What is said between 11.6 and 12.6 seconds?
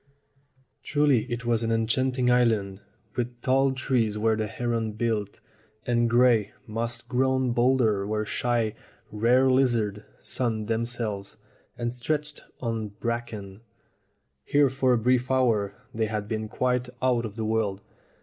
and stretches